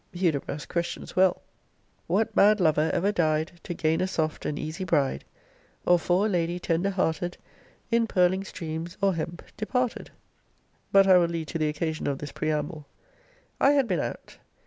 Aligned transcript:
Hudibras 0.15 0.65
questions 0.67 1.15
well, 1.15 1.43
What 2.07 2.35
mad 2.35 2.59
lover 2.59 2.89
ever 2.91 3.11
dy'd 3.11 3.51
To 3.65 3.75
gain 3.75 4.01
a 4.01 4.07
soft 4.07 4.47
and 4.47 4.57
easy 4.57 4.83
bride? 4.83 5.25
Or, 5.85 5.99
for 5.99 6.25
a 6.25 6.27
lady 6.29 6.57
tender 6.57 6.89
hearted, 6.89 7.37
In 7.91 8.07
purling 8.07 8.43
streams, 8.43 8.97
or 8.99 9.13
hemp, 9.13 9.43
departed? 9.57 10.09
But 10.91 11.05
I 11.05 11.17
will 11.19 11.27
lead 11.27 11.49
to 11.49 11.59
the 11.59 11.69
occasion 11.69 12.07
of 12.07 12.17
this 12.17 12.31
preamble. 12.31 12.87
I 13.59 13.73
had 13.73 13.87
been 13.87 13.99
out. 13.99 14.39